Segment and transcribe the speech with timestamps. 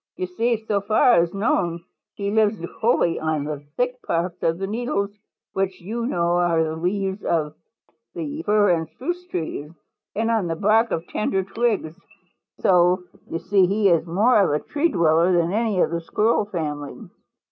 [0.15, 1.83] You see, so far as known,
[2.15, 5.11] he lives wholly on the thick parts of the needles,
[5.53, 7.53] which you know are the leaves, of
[8.15, 9.69] fir and spruce trees,
[10.15, 11.95] and on the bark of tender twigs.
[12.61, 16.45] So you see he is more of a tree dweller than any of the Squirrel
[16.45, 17.07] family.